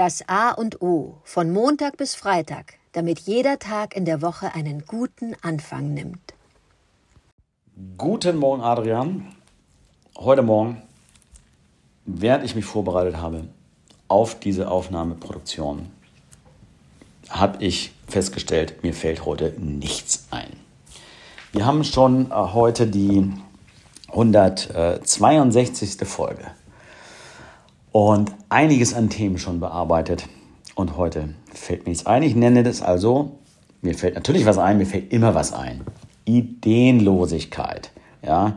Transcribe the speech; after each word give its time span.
Das 0.00 0.26
A 0.28 0.52
und 0.52 0.80
O 0.80 1.18
von 1.24 1.52
Montag 1.52 1.98
bis 1.98 2.14
Freitag, 2.14 2.78
damit 2.92 3.18
jeder 3.18 3.58
Tag 3.58 3.94
in 3.94 4.06
der 4.06 4.22
Woche 4.22 4.54
einen 4.54 4.86
guten 4.86 5.36
Anfang 5.42 5.92
nimmt. 5.92 6.32
Guten 7.98 8.38
Morgen, 8.38 8.62
Adrian. 8.62 9.34
Heute 10.16 10.40
Morgen, 10.40 10.80
während 12.06 12.46
ich 12.46 12.54
mich 12.54 12.64
vorbereitet 12.64 13.18
habe 13.18 13.44
auf 14.08 14.40
diese 14.40 14.70
Aufnahmeproduktion, 14.70 15.90
habe 17.28 17.62
ich 17.62 17.92
festgestellt, 18.08 18.82
mir 18.82 18.94
fällt 18.94 19.26
heute 19.26 19.52
nichts 19.58 20.28
ein. 20.30 20.48
Wir 21.52 21.66
haben 21.66 21.84
schon 21.84 22.30
äh, 22.30 22.34
heute 22.34 22.86
die 22.86 23.30
162. 24.08 26.08
Folge 26.08 26.52
und 27.92 28.32
einiges 28.48 28.94
an 28.94 29.10
Themen 29.10 29.38
schon 29.38 29.60
bearbeitet. 29.60 30.28
Und 30.74 30.96
heute 30.96 31.34
fällt 31.52 31.84
mir 31.84 31.90
nichts 31.90 32.06
ein. 32.06 32.22
Ich 32.22 32.34
nenne 32.34 32.62
das 32.62 32.82
also, 32.82 33.38
mir 33.82 33.94
fällt 33.94 34.14
natürlich 34.14 34.46
was 34.46 34.58
ein, 34.58 34.78
mir 34.78 34.86
fällt 34.86 35.12
immer 35.12 35.34
was 35.34 35.52
ein. 35.52 35.82
Ideenlosigkeit. 36.24 37.90
Ja, 38.22 38.54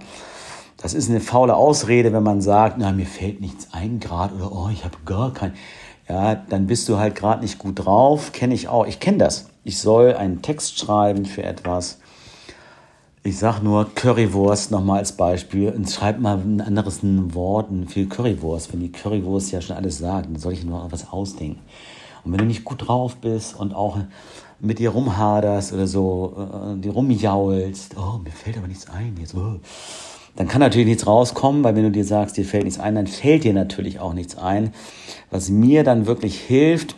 das 0.78 0.94
ist 0.94 1.10
eine 1.10 1.22
faule 1.22 1.56
Ausrede, 1.56 2.12
wenn 2.12 2.24
man 2.24 2.42
sagt, 2.42 2.78
na, 2.78 2.92
mir 2.92 3.06
fällt 3.06 3.40
nichts 3.40 3.70
ein 3.72 4.00
gerade 4.00 4.36
oder 4.36 4.52
oh, 4.52 4.70
ich 4.72 4.84
habe 4.84 4.98
gar 5.06 5.34
kein. 5.34 5.54
Ja, 6.10 6.36
dann 6.36 6.68
bist 6.68 6.90
du 6.90 6.98
halt 6.98 7.16
gerade 7.16 7.42
nicht 7.42 7.58
gut 7.58 7.86
drauf. 7.86 8.34
Kenne 8.34 8.54
ich 8.54 8.68
auch. 8.68 8.86
Ich 8.86 9.00
kenne 9.00 9.20
das. 9.20 9.50
Ich 9.64 9.80
soll 9.80 10.14
einen 10.14 10.42
Text 10.42 10.78
schreiben 10.78 11.26
für 11.26 11.44
etwas 11.44 12.00
ich 13.26 13.38
sag 13.38 13.62
nur 13.62 13.90
Currywurst 13.96 14.72
nochmal 14.72 15.00
als 15.00 15.14
Beispiel 15.14 15.70
und 15.70 15.90
schreib 15.90 16.20
mal 16.20 16.38
ein 16.38 16.60
anderes 16.60 17.00
Wort 17.02 17.70
für 17.88 18.06
Currywurst. 18.06 18.74
Wenn 18.74 18.82
die 18.82 18.92
Currywurst 18.92 19.52
ja 19.54 19.62
schon 19.62 19.78
alles 19.78 20.00
sagt, 20.00 20.26
dann 20.26 20.36
soll 20.36 20.52
ich 20.52 20.66
nur 20.66 20.86
was 20.92 21.10
ausdenken. 21.10 21.62
Und 22.26 22.34
wenn 22.34 22.40
du 22.40 22.46
nicht 22.46 22.66
gut 22.66 22.88
drauf 22.88 23.16
bist 23.16 23.58
und 23.58 23.74
auch 23.74 23.98
mit 24.60 24.80
dir 24.80 24.90
rumhaderst 24.90 25.72
oder 25.72 25.88
so, 25.88 26.34
äh, 26.38 26.80
die 26.82 26.90
rumjaulst, 26.90 27.96
oh, 27.98 28.20
mir 28.22 28.32
fällt 28.32 28.58
aber 28.58 28.68
nichts 28.68 28.90
ein 28.90 29.16
jetzt, 29.20 29.36
oh. 29.36 29.60
dann 30.36 30.48
kann 30.50 30.60
natürlich 30.60 30.88
nichts 30.88 31.08
rauskommen, 31.08 31.64
weil 31.64 31.76
wenn 31.76 31.84
du 31.84 31.92
dir 31.92 32.06
sagst, 32.06 32.36
dir 32.36 32.46
fällt 32.46 32.66
nichts 32.66 32.80
ein, 32.80 32.96
dann 32.96 33.08
fällt 33.08 33.46
dir 33.46 33.54
natürlich 33.54 34.02
auch 34.02 34.14
nichts 34.14 34.38
ein. 34.38 34.74
Was 35.32 35.50
mir 35.50 35.86
dann 35.86 36.08
wirklich 36.08 36.40
hilft, 36.40 36.96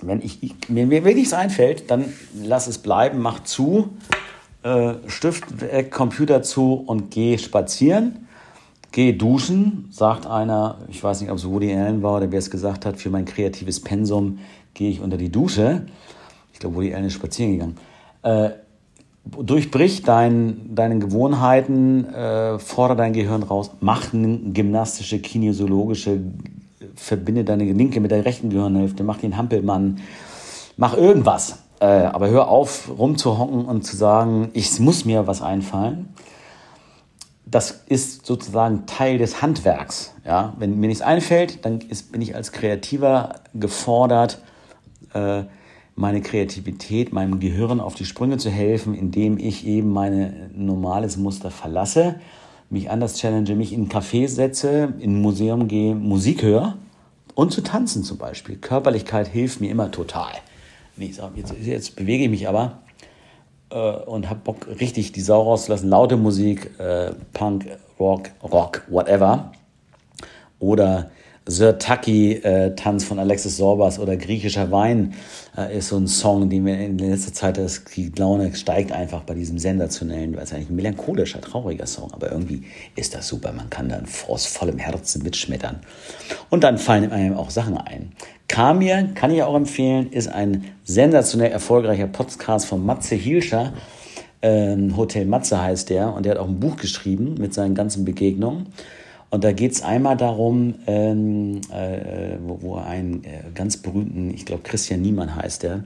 wenn 0.00 0.22
ich, 0.22 0.38
mir, 0.68 0.86
mir 0.86 1.02
nichts 1.02 1.34
einfällt, 1.34 1.90
dann 1.90 2.12
lass 2.34 2.66
es 2.66 2.78
bleiben, 2.78 3.18
mach 3.18 3.44
zu 3.44 3.90
äh, 4.62 4.94
Stift 5.06 5.60
weg, 5.60 5.90
Computer 5.90 6.42
zu 6.42 6.74
und 6.74 7.10
geh 7.10 7.38
spazieren. 7.38 8.26
Geh 8.90 9.12
duschen, 9.12 9.88
sagt 9.90 10.26
einer, 10.26 10.78
ich 10.88 11.02
weiß 11.02 11.20
nicht, 11.20 11.30
ob 11.30 11.36
es 11.36 11.46
Woody 11.46 11.72
Allen 11.74 12.02
war 12.02 12.16
oder 12.16 12.32
wer 12.32 12.38
es 12.38 12.50
gesagt 12.50 12.86
hat, 12.86 12.96
für 12.96 13.10
mein 13.10 13.26
kreatives 13.26 13.80
Pensum 13.80 14.38
gehe 14.72 14.90
ich 14.90 15.00
unter 15.00 15.18
die 15.18 15.30
Dusche. 15.30 15.86
Ich 16.52 16.58
glaube, 16.58 16.76
Woody 16.76 16.94
Allen 16.94 17.04
ist 17.04 17.12
spazieren 17.12 17.52
gegangen. 17.52 17.76
Äh, 18.22 18.50
durchbrich 19.24 20.02
dein, 20.02 20.74
deine 20.74 20.98
Gewohnheiten, 20.98 22.06
äh, 22.06 22.58
fordere 22.58 22.96
dein 22.96 23.12
Gehirn 23.12 23.42
raus, 23.42 23.70
mach 23.80 24.12
eine 24.14 24.38
gymnastische, 24.38 25.18
kinesiologische, 25.18 26.20
verbinde 26.94 27.44
deine 27.44 27.64
linke 27.64 28.00
mit 28.00 28.10
der 28.10 28.24
rechten 28.24 28.50
Gehirnhälfte, 28.50 29.04
mach 29.04 29.18
den 29.18 29.36
Hampelmann, 29.36 29.98
mach 30.76 30.96
irgendwas. 30.96 31.58
Äh, 31.80 31.84
aber 31.84 32.28
hör 32.28 32.48
auf, 32.48 32.90
rumzuhocken 32.98 33.64
und 33.64 33.82
zu 33.82 33.96
sagen, 33.96 34.50
ich 34.52 34.78
muss 34.80 35.04
mir 35.04 35.26
was 35.26 35.42
einfallen. 35.42 36.08
Das 37.46 37.84
ist 37.86 38.26
sozusagen 38.26 38.86
Teil 38.86 39.18
des 39.18 39.40
Handwerks. 39.40 40.12
Ja? 40.24 40.54
Wenn 40.58 40.78
mir 40.78 40.88
nichts 40.88 41.02
einfällt, 41.02 41.64
dann 41.64 41.80
ist, 41.80 42.12
bin 42.12 42.20
ich 42.20 42.34
als 42.34 42.52
Kreativer 42.52 43.34
gefordert, 43.54 44.42
äh, 45.14 45.44
meine 45.94 46.20
Kreativität, 46.20 47.12
meinem 47.12 47.40
Gehirn 47.40 47.80
auf 47.80 47.94
die 47.94 48.04
Sprünge 48.04 48.36
zu 48.36 48.50
helfen, 48.50 48.94
indem 48.94 49.38
ich 49.38 49.66
eben 49.66 49.90
mein 49.90 50.50
normales 50.54 51.16
Muster 51.16 51.50
verlasse, 51.50 52.16
mich 52.70 52.90
anders 52.90 53.16
challenge, 53.16 53.54
mich 53.56 53.72
in 53.72 53.84
ein 53.84 53.88
Café 53.88 54.28
setze, 54.28 54.94
in 55.00 55.16
ein 55.16 55.22
Museum 55.22 55.66
gehe, 55.66 55.94
Musik 55.94 56.42
höre 56.42 56.76
und 57.34 57.52
zu 57.52 57.62
tanzen 57.62 58.04
zum 58.04 58.18
Beispiel. 58.18 58.56
Körperlichkeit 58.56 59.26
hilft 59.26 59.60
mir 59.60 59.70
immer 59.70 59.90
total 59.90 60.32
nee, 60.98 61.12
sag, 61.12 61.36
jetzt, 61.36 61.54
jetzt 61.62 61.96
bewege 61.96 62.24
ich 62.24 62.30
mich 62.30 62.48
aber 62.48 62.78
äh, 63.70 63.76
und 63.76 64.28
habe 64.28 64.40
Bock, 64.40 64.66
richtig 64.80 65.12
die 65.12 65.20
Sau 65.20 65.42
rauszulassen. 65.42 65.88
Laute 65.88 66.16
Musik, 66.16 66.78
äh, 66.78 67.12
Punk, 67.32 67.66
Rock, 67.98 68.30
Rock, 68.42 68.82
whatever. 68.88 69.52
Oder 70.58 71.10
Sir 71.50 71.78
Tucky 71.78 72.34
äh, 72.34 72.70
von 73.00 73.18
Alexis 73.18 73.56
Sorbas 73.56 73.98
oder 73.98 74.18
Griechischer 74.18 74.70
Wein 74.70 75.14
äh, 75.56 75.78
ist 75.78 75.88
so 75.88 75.96
ein 75.96 76.06
Song, 76.06 76.50
den 76.50 76.66
wir 76.66 76.78
in 76.78 76.98
letzter 76.98 77.32
Zeit, 77.32 77.56
das, 77.56 77.84
die 77.84 78.12
Laune 78.14 78.54
steigt 78.54 78.92
einfach 78.92 79.22
bei 79.22 79.32
diesem 79.32 79.58
sensationellen, 79.58 80.36
weil 80.36 80.42
es 80.42 80.52
eigentlich 80.52 80.68
ein 80.68 80.76
melancholischer, 80.76 81.40
trauriger 81.40 81.86
Song, 81.86 82.12
aber 82.12 82.30
irgendwie 82.30 82.64
ist 82.96 83.14
das 83.14 83.28
super. 83.28 83.52
Man 83.52 83.70
kann 83.70 83.88
dann 83.88 84.04
aus 84.28 84.46
vollem 84.46 84.76
Herzen 84.76 85.22
mitschmettern. 85.22 85.80
Und 86.50 86.64
dann 86.64 86.76
fallen 86.76 87.10
einem 87.10 87.34
auch 87.34 87.48
Sachen 87.48 87.78
ein. 87.78 88.12
Kamir, 88.48 89.08
kann 89.14 89.30
ich 89.30 89.42
auch 89.42 89.56
empfehlen, 89.56 90.12
ist 90.12 90.28
ein 90.28 90.64
sensationell 90.84 91.50
erfolgreicher 91.50 92.08
Podcast 92.08 92.66
von 92.66 92.84
Matze 92.84 93.14
Hielscher. 93.14 93.72
Ähm, 94.42 94.98
Hotel 94.98 95.24
Matze 95.24 95.62
heißt 95.62 95.88
der 95.88 96.12
und 96.12 96.26
der 96.26 96.32
hat 96.32 96.38
auch 96.40 96.48
ein 96.48 96.60
Buch 96.60 96.76
geschrieben 96.76 97.36
mit 97.38 97.54
seinen 97.54 97.74
ganzen 97.74 98.04
Begegnungen. 98.04 98.66
Und 99.30 99.44
da 99.44 99.52
geht 99.52 99.72
es 99.72 99.82
einmal 99.82 100.16
darum, 100.16 100.76
ähm, 100.86 101.60
äh, 101.70 102.36
wo, 102.42 102.62
wo 102.62 102.76
er 102.76 102.86
einen 102.86 103.24
äh, 103.24 103.42
ganz 103.54 103.76
berühmten, 103.76 104.32
ich 104.32 104.46
glaube 104.46 104.62
Christian 104.62 105.02
Niemann 105.02 105.34
heißt 105.34 105.62
der, 105.62 105.84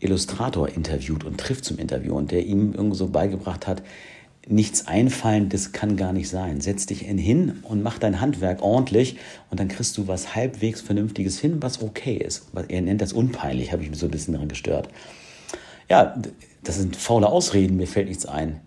Illustrator 0.00 0.68
interviewt 0.68 1.24
und 1.24 1.38
trifft 1.38 1.64
zum 1.64 1.78
Interview 1.78 2.14
und 2.14 2.30
der 2.30 2.46
ihm 2.46 2.72
irgendwie 2.72 2.96
so 2.96 3.08
beigebracht 3.08 3.66
hat, 3.66 3.82
nichts 4.46 4.86
einfallen, 4.86 5.48
das 5.50 5.72
kann 5.72 5.96
gar 5.96 6.12
nicht 6.12 6.28
sein. 6.28 6.60
Setz 6.60 6.86
dich 6.86 7.00
hin 7.00 7.58
und 7.62 7.82
mach 7.82 7.98
dein 7.98 8.20
Handwerk 8.20 8.62
ordentlich 8.62 9.16
und 9.50 9.60
dann 9.60 9.68
kriegst 9.68 9.98
du 9.98 10.08
was 10.08 10.34
halbwegs 10.34 10.80
Vernünftiges 10.80 11.38
hin, 11.38 11.58
was 11.60 11.82
okay 11.82 12.16
ist. 12.16 12.46
Er 12.68 12.80
nennt 12.80 13.02
das 13.02 13.12
unpeinlich, 13.12 13.72
habe 13.72 13.82
ich 13.82 13.90
mich 13.90 13.98
so 13.98 14.06
ein 14.06 14.10
bisschen 14.10 14.32
daran 14.34 14.48
gestört. 14.48 14.88
Ja, 15.90 16.16
das 16.64 16.76
sind 16.76 16.96
faule 16.96 17.28
Ausreden, 17.28 17.76
mir 17.76 17.86
fällt 17.86 18.08
nichts 18.08 18.24
ein. 18.24 18.60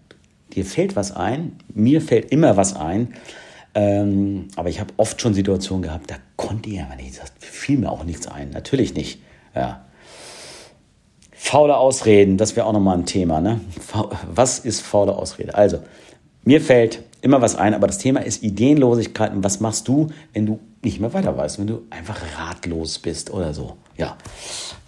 Dir 0.54 0.66
fällt 0.66 0.96
was 0.96 1.12
ein, 1.12 1.54
mir 1.74 2.02
fällt 2.02 2.32
immer 2.32 2.58
was 2.58 2.76
ein. 2.76 3.14
Ähm, 3.74 4.50
aber 4.56 4.70
ich 4.70 4.80
habe 4.80 4.94
oft 4.98 5.22
schon 5.22 5.34
Situationen 5.34 5.82
gehabt, 5.84 6.12
da 6.12 6.16
konnte 6.36 6.70
ich 6.70 6.82
aber 6.82 6.96
nicht, 6.96 7.22
das 7.22 7.32
fiel 7.40 7.78
mir 7.78 7.92
auch 7.92 8.04
nichts 8.04 8.28
ein. 8.28 8.50
Natürlich 8.50 8.94
nicht. 8.94 9.22
Ja. 9.56 9.86
Faule 11.32 11.78
Ausreden, 11.78 12.38
das 12.38 12.56
wäre 12.56 12.66
auch 12.66 12.74
nochmal 12.74 12.98
ein 12.98 13.06
Thema. 13.06 13.42
Ne? 13.42 13.62
Was 14.34 14.60
ist 14.60 14.82
faule 14.82 15.16
Ausrede? 15.16 15.56
Also, 15.56 15.80
mir 16.44 16.62
fällt 16.62 17.04
immer 17.22 17.42
was 17.42 17.56
ein, 17.56 17.74
aber 17.74 17.88
das 17.88 17.98
Thema 17.98 18.22
ist 18.22 18.44
Ideenlosigkeit. 18.44 19.32
Und 19.32 19.44
was 19.44 19.60
machst 19.60 19.88
du, 19.88 20.10
wenn 20.34 20.46
du 20.46 20.60
nicht 20.84 21.00
mehr 21.00 21.14
weiter 21.14 21.38
weißt, 21.38 21.60
wenn 21.60 21.68
du 21.68 21.84
einfach 21.90 22.20
ratlos 22.38 23.00
bist 23.00 23.32
oder 23.32 23.54
so? 23.54 23.78
Ja, 23.98 24.18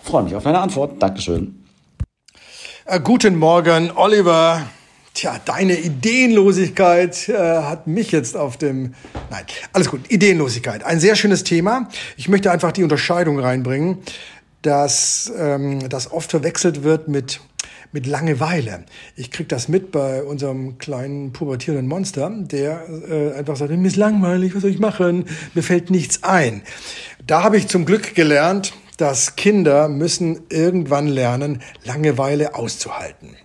freue 0.02 0.24
mich 0.24 0.36
auf 0.36 0.44
deine 0.44 0.60
Antwort. 0.60 1.02
Dankeschön. 1.02 1.64
Äh, 2.86 3.00
guten 3.00 3.38
Morgen, 3.38 3.92
Oliver. 3.96 4.64
Tja, 5.24 5.40
deine 5.46 5.80
Ideenlosigkeit 5.80 7.30
äh, 7.30 7.38
hat 7.38 7.88
mich 7.88 8.12
jetzt 8.12 8.36
auf 8.36 8.58
dem. 8.58 8.94
Nein, 9.32 9.46
alles 9.72 9.90
gut. 9.90 10.12
Ideenlosigkeit. 10.12 10.84
Ein 10.84 11.00
sehr 11.00 11.16
schönes 11.16 11.46
Thema. 11.46 11.88
Ich 12.18 12.28
möchte 12.28 12.52
einfach 12.52 12.74
die 12.74 12.84
Unterscheidung 12.84 13.40
reinbringen, 13.40 14.00
dass 14.64 15.32
ähm, 15.40 15.88
das 15.88 16.12
oft 16.12 16.30
verwechselt 16.30 16.84
wird 16.84 17.08
mit 17.08 17.40
mit 17.94 18.06
Langeweile. 18.06 18.84
Ich 19.16 19.32
krieg 19.32 19.48
das 19.48 19.70
mit 19.70 19.94
bei 19.94 20.24
unserem 20.24 20.78
kleinen 20.78 21.32
pubertierenden 21.32 21.88
Monster, 21.88 22.30
der 22.30 22.86
äh, 23.10 23.32
einfach 23.32 23.56
sagt, 23.56 23.72
mir 23.72 23.88
ist 23.88 23.96
langweilig, 23.96 24.54
was 24.54 24.64
soll 24.64 24.72
ich 24.72 24.80
machen? 24.80 25.24
Mir 25.54 25.64
fällt 25.64 25.90
nichts 25.90 26.24
ein. 26.24 26.64
Da 27.26 27.44
habe 27.44 27.56
ich 27.56 27.70
zum 27.70 27.86
Glück 27.86 28.14
gelernt, 28.14 28.74
dass 28.98 29.38
Kinder 29.38 29.88
müssen 29.88 30.42
irgendwann 30.50 31.08
lernen, 31.08 31.62
Langeweile 31.86 32.56
auszuhalten. 32.56 33.38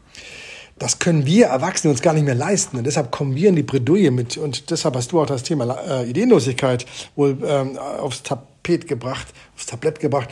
Das 0.78 0.98
können 0.98 1.26
wir 1.26 1.46
Erwachsene 1.46 1.90
uns 1.90 2.02
gar 2.02 2.14
nicht 2.14 2.24
mehr 2.24 2.34
leisten. 2.34 2.76
Und 2.76 2.86
deshalb 2.86 3.10
kommen 3.10 3.34
wir 3.34 3.48
in 3.48 3.56
die 3.56 3.62
Bredouille 3.62 4.10
mit. 4.10 4.36
Und 4.36 4.70
deshalb 4.70 4.94
hast 4.96 5.12
du 5.12 5.20
auch 5.20 5.26
das 5.26 5.42
Thema 5.42 5.78
äh, 5.88 6.08
Ideenlosigkeit 6.08 6.86
wohl 7.16 7.36
ähm, 7.44 7.76
aufs 7.78 8.22
Tapet 8.22 8.86
gebracht, 8.86 9.26
aufs 9.56 9.66
Tablett 9.66 10.00
gebracht. 10.00 10.28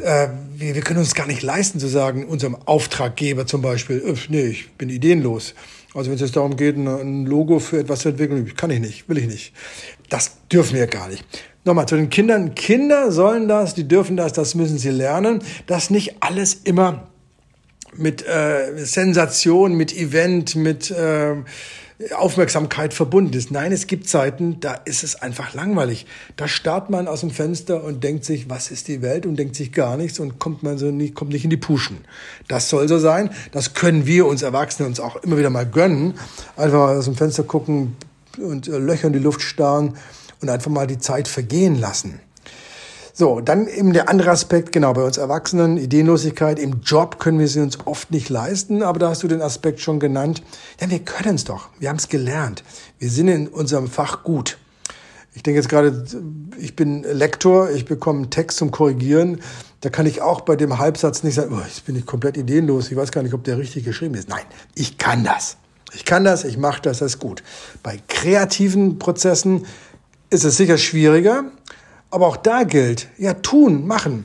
Äh, 0.00 0.28
wir, 0.54 0.74
wir 0.74 0.82
können 0.82 1.00
uns 1.00 1.14
gar 1.14 1.26
nicht 1.26 1.42
leisten 1.42 1.80
zu 1.80 1.88
sagen, 1.88 2.26
unserem 2.26 2.56
Auftraggeber 2.64 3.46
zum 3.46 3.62
Beispiel, 3.62 4.02
äh, 4.06 4.14
nee, 4.28 4.46
ich 4.46 4.72
bin 4.72 4.88
ideenlos. 4.88 5.54
Also 5.94 6.08
wenn 6.08 6.14
es 6.14 6.22
jetzt 6.22 6.36
darum 6.36 6.56
geht, 6.56 6.76
ein 6.76 7.26
Logo 7.26 7.58
für 7.58 7.80
etwas 7.80 8.00
zu 8.00 8.08
entwickeln, 8.10 8.54
kann 8.56 8.70
ich 8.70 8.80
nicht, 8.80 9.08
will 9.08 9.18
ich 9.18 9.26
nicht. 9.26 9.52
Das 10.08 10.32
dürfen 10.50 10.76
wir 10.76 10.86
gar 10.86 11.08
nicht. 11.08 11.24
Nochmal 11.64 11.86
zu 11.86 11.96
den 11.96 12.08
Kindern. 12.08 12.54
Kinder 12.54 13.12
sollen 13.12 13.46
das, 13.46 13.74
die 13.74 13.86
dürfen 13.86 14.16
das, 14.16 14.32
das 14.32 14.54
müssen 14.54 14.78
sie 14.78 14.90
lernen, 14.90 15.42
dass 15.66 15.90
nicht 15.90 16.16
alles 16.20 16.54
immer 16.54 17.08
mit 17.96 18.26
äh, 18.26 18.84
Sensation, 18.84 19.74
mit 19.74 19.96
Event, 19.96 20.56
mit 20.56 20.90
äh, 20.90 21.34
Aufmerksamkeit 22.16 22.94
verbunden 22.94 23.34
ist. 23.34 23.50
Nein, 23.50 23.70
es 23.70 23.86
gibt 23.86 24.08
Zeiten, 24.08 24.58
da 24.60 24.74
ist 24.74 25.04
es 25.04 25.14
einfach 25.22 25.54
langweilig. 25.54 26.06
Da 26.36 26.48
starrt 26.48 26.90
man 26.90 27.06
aus 27.06 27.20
dem 27.20 27.30
Fenster 27.30 27.84
und 27.84 28.02
denkt 28.02 28.24
sich, 28.24 28.50
was 28.50 28.70
ist 28.70 28.88
die 28.88 29.02
Welt 29.02 29.24
und 29.24 29.36
denkt 29.36 29.54
sich 29.54 29.72
gar 29.72 29.96
nichts 29.96 30.18
und 30.18 30.38
kommt 30.38 30.62
man 30.62 30.78
so 30.78 30.90
nicht, 30.90 31.14
kommt 31.14 31.32
nicht 31.32 31.44
in 31.44 31.50
die 31.50 31.56
Puschen. 31.56 31.98
Das 32.48 32.68
soll 32.68 32.88
so 32.88 32.98
sein. 32.98 33.30
Das 33.52 33.74
können 33.74 34.06
wir 34.06 34.26
uns 34.26 34.42
Erwachsene 34.42 34.88
uns 34.88 35.00
auch 35.00 35.16
immer 35.16 35.38
wieder 35.38 35.50
mal 35.50 35.66
gönnen. 35.66 36.14
Einfach 36.56 36.88
aus 36.88 37.04
dem 37.04 37.14
Fenster 37.14 37.44
gucken 37.44 37.96
und 38.38 38.68
äh, 38.68 38.78
Löcher 38.78 39.06
in 39.06 39.12
die 39.12 39.18
Luft 39.18 39.42
starren 39.42 39.96
und 40.40 40.48
einfach 40.48 40.70
mal 40.70 40.86
die 40.86 40.98
Zeit 40.98 41.28
vergehen 41.28 41.78
lassen. 41.78 42.20
So, 43.14 43.40
dann 43.40 43.66
eben 43.66 43.92
der 43.92 44.08
andere 44.08 44.30
Aspekt, 44.30 44.72
genau, 44.72 44.94
bei 44.94 45.02
uns 45.02 45.18
Erwachsenen, 45.18 45.76
Ideenlosigkeit. 45.76 46.58
Im 46.58 46.80
Job 46.80 47.18
können 47.18 47.38
wir 47.38 47.48
sie 47.48 47.60
uns 47.60 47.78
oft 47.84 48.10
nicht 48.10 48.30
leisten, 48.30 48.82
aber 48.82 48.98
da 48.98 49.10
hast 49.10 49.22
du 49.22 49.28
den 49.28 49.42
Aspekt 49.42 49.80
schon 49.80 50.00
genannt. 50.00 50.42
Ja, 50.80 50.88
wir 50.88 51.00
können 51.00 51.34
es 51.34 51.44
doch. 51.44 51.68
Wir 51.78 51.90
haben 51.90 51.98
es 51.98 52.08
gelernt. 52.08 52.64
Wir 52.98 53.10
sind 53.10 53.28
in 53.28 53.48
unserem 53.48 53.88
Fach 53.88 54.22
gut. 54.22 54.56
Ich 55.34 55.42
denke 55.42 55.60
jetzt 55.60 55.68
gerade, 55.68 56.04
ich 56.58 56.74
bin 56.74 57.02
Lektor, 57.02 57.70
ich 57.70 57.84
bekomme 57.84 58.20
einen 58.20 58.30
Text 58.30 58.58
zum 58.58 58.70
Korrigieren. 58.70 59.40
Da 59.80 59.90
kann 59.90 60.06
ich 60.06 60.22
auch 60.22 60.42
bei 60.42 60.56
dem 60.56 60.78
Halbsatz 60.78 61.22
nicht 61.22 61.34
sagen, 61.34 61.54
oh, 61.54 61.62
jetzt 61.64 61.84
bin 61.84 61.96
ich 61.96 62.06
komplett 62.06 62.36
ideenlos, 62.36 62.90
ich 62.90 62.96
weiß 62.96 63.12
gar 63.12 63.22
nicht, 63.22 63.34
ob 63.34 63.44
der 63.44 63.58
richtig 63.58 63.84
geschrieben 63.84 64.14
ist. 64.14 64.28
Nein, 64.28 64.44
ich 64.74 64.96
kann 64.96 65.24
das. 65.24 65.56
Ich 65.94 66.04
kann 66.04 66.24
das, 66.24 66.44
ich 66.44 66.56
mache 66.56 66.80
das, 66.80 66.98
das 66.98 67.14
ist 67.14 67.18
gut. 67.18 67.42
Bei 67.82 67.98
kreativen 68.08 68.98
Prozessen 68.98 69.66
ist 70.30 70.44
es 70.44 70.56
sicher 70.56 70.78
schwieriger, 70.78 71.44
aber 72.12 72.26
auch 72.26 72.36
da 72.36 72.64
gilt, 72.64 73.08
ja, 73.18 73.34
tun, 73.34 73.86
machen. 73.86 74.24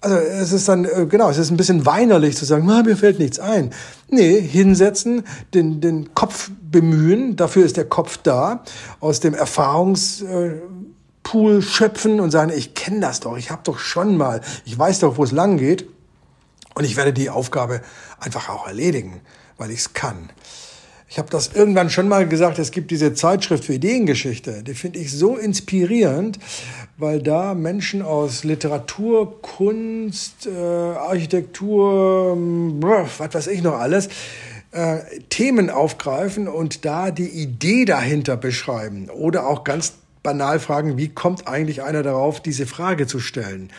Also 0.00 0.16
es 0.16 0.52
ist 0.52 0.68
dann, 0.68 0.84
äh, 0.84 1.06
genau, 1.08 1.30
es 1.30 1.38
ist 1.38 1.50
ein 1.50 1.56
bisschen 1.56 1.86
weinerlich 1.86 2.36
zu 2.36 2.44
sagen, 2.44 2.66
mir 2.66 2.96
fällt 2.96 3.18
nichts 3.18 3.38
ein. 3.38 3.70
Nee, 4.08 4.40
hinsetzen, 4.40 5.24
den, 5.54 5.80
den 5.80 6.14
Kopf 6.14 6.50
bemühen, 6.70 7.36
dafür 7.36 7.64
ist 7.64 7.76
der 7.76 7.84
Kopf 7.84 8.18
da, 8.22 8.64
aus 9.00 9.20
dem 9.20 9.34
Erfahrungspool 9.34 11.62
schöpfen 11.62 12.20
und 12.20 12.32
sagen, 12.32 12.52
ich 12.54 12.74
kenne 12.74 13.00
das 13.00 13.20
doch, 13.20 13.36
ich 13.36 13.50
habe 13.50 13.62
doch 13.64 13.78
schon 13.78 14.16
mal, 14.16 14.40
ich 14.64 14.78
weiß 14.78 15.00
doch, 15.00 15.16
wo 15.16 15.24
es 15.24 15.32
lang 15.32 15.58
geht 15.58 15.88
und 16.74 16.84
ich 16.84 16.96
werde 16.96 17.12
die 17.12 17.30
Aufgabe 17.30 17.80
einfach 18.20 18.48
auch 18.48 18.66
erledigen, 18.66 19.20
weil 19.58 19.70
ich 19.70 19.80
es 19.80 19.92
kann. 19.94 20.30
Ich 21.10 21.18
habe 21.18 21.30
das 21.30 21.52
irgendwann 21.54 21.88
schon 21.88 22.06
mal 22.06 22.28
gesagt, 22.28 22.58
es 22.58 22.70
gibt 22.70 22.90
diese 22.90 23.14
Zeitschrift 23.14 23.64
für 23.64 23.72
Ideengeschichte. 23.72 24.62
Die 24.62 24.74
finde 24.74 24.98
ich 24.98 25.10
so 25.10 25.36
inspirierend, 25.36 26.38
weil 26.98 27.22
da 27.22 27.54
Menschen 27.54 28.02
aus 28.02 28.44
Literatur, 28.44 29.40
Kunst, 29.40 30.46
äh, 30.46 30.50
Architektur, 30.50 32.36
was 32.36 33.34
weiß 33.34 33.46
ich 33.46 33.62
noch 33.62 33.78
alles, 33.78 34.10
äh, 34.72 34.98
Themen 35.30 35.70
aufgreifen 35.70 36.46
und 36.46 36.84
da 36.84 37.10
die 37.10 37.28
Idee 37.28 37.86
dahinter 37.86 38.36
beschreiben. 38.36 39.08
Oder 39.08 39.46
auch 39.46 39.64
ganz 39.64 39.94
banal 40.22 40.60
fragen, 40.60 40.98
wie 40.98 41.08
kommt 41.08 41.48
eigentlich 41.48 41.82
einer 41.82 42.02
darauf, 42.02 42.42
diese 42.42 42.66
Frage 42.66 43.06
zu 43.06 43.18
stellen. 43.18 43.70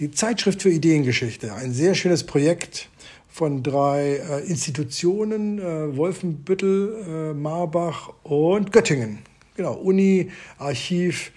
Die 0.00 0.10
Zeitschrift 0.10 0.60
für 0.60 0.70
Ideengeschichte, 0.70 1.54
ein 1.54 1.72
sehr 1.72 1.94
schönes 1.94 2.24
Projekt 2.24 2.90
von 3.28 3.62
drei 3.62 4.16
äh, 4.16 4.46
Institutionen, 4.48 5.58
äh, 5.58 5.96
Wolfenbüttel, 5.96 7.32
äh, 7.32 7.34
Marbach 7.34 8.10
und 8.24 8.72
Göttingen. 8.72 9.18
Genau, 9.54 9.74
Uni, 9.74 10.30
Archiv 10.58 11.32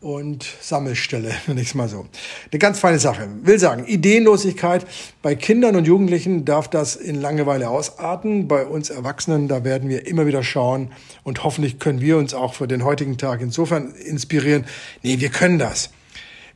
und 0.00 0.46
Sammelstelle, 0.60 1.32
nenne 1.46 1.60
ich 1.60 1.68
es 1.68 1.74
mal 1.74 1.88
so. 1.88 2.06
Eine 2.50 2.58
ganz 2.58 2.78
feine 2.78 2.98
Sache. 2.98 3.28
Will 3.42 3.58
sagen, 3.58 3.86
Ideenlosigkeit. 3.86 4.86
Bei 5.22 5.34
Kindern 5.34 5.76
und 5.76 5.86
Jugendlichen 5.86 6.44
darf 6.44 6.68
das 6.68 6.96
in 6.96 7.16
Langeweile 7.20 7.68
ausarten. 7.68 8.48
Bei 8.48 8.64
uns 8.64 8.90
Erwachsenen, 8.90 9.48
da 9.48 9.64
werden 9.64 9.88
wir 9.88 10.06
immer 10.06 10.26
wieder 10.26 10.42
schauen 10.42 10.92
und 11.24 11.44
hoffentlich 11.44 11.78
können 11.78 12.00
wir 12.00 12.18
uns 12.18 12.34
auch 12.34 12.54
für 12.54 12.68
den 12.68 12.84
heutigen 12.84 13.18
Tag 13.18 13.40
insofern 13.40 13.94
inspirieren. 13.94 14.64
Nee, 15.02 15.20
wir 15.20 15.30
können 15.30 15.58
das. 15.58 15.90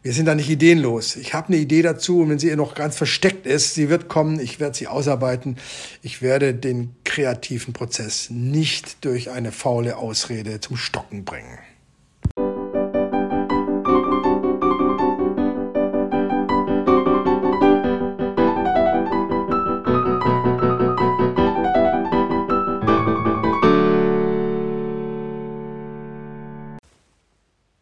Wir 0.02 0.14
sind 0.14 0.24
da 0.24 0.34
nicht 0.34 0.48
ideenlos. 0.48 1.16
Ich 1.16 1.34
habe 1.34 1.48
eine 1.48 1.58
Idee 1.58 1.82
dazu 1.82 2.22
und 2.22 2.30
wenn 2.30 2.38
sie 2.38 2.56
noch 2.56 2.74
ganz 2.74 2.96
versteckt 2.96 3.44
ist, 3.44 3.74
sie 3.74 3.90
wird 3.90 4.08
kommen, 4.08 4.40
ich 4.40 4.58
werde 4.58 4.74
sie 4.74 4.86
ausarbeiten. 4.86 5.58
Ich 6.00 6.22
werde 6.22 6.54
den 6.54 6.96
kreativen 7.04 7.74
Prozess 7.74 8.30
nicht 8.30 9.04
durch 9.04 9.30
eine 9.30 9.52
faule 9.52 9.98
Ausrede 9.98 10.58
zum 10.60 10.78
Stocken 10.78 11.26
bringen. 11.26 11.58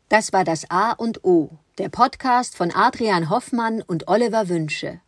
Das 0.09 0.33
war 0.33 0.43
das 0.43 0.69
A 0.69 0.91
und 0.91 1.23
O 1.23 1.51
der 1.79 1.89
Podcast 1.89 2.57
von 2.57 2.73
Adrian 2.73 3.31
Hoffmann 3.31 3.83
und 3.83 4.09
Oliver 4.09 4.49
Wünsche. 4.49 5.01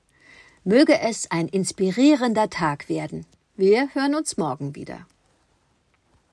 Möge 0.63 1.01
es 1.01 1.31
ein 1.31 1.49
inspirierender 1.49 2.49
Tag 2.49 2.89
werden. 2.89 3.27
Wir 3.57 3.89
hören 3.95 4.15
uns 4.15 4.37
morgen 4.37 4.77
wieder. 4.77 5.07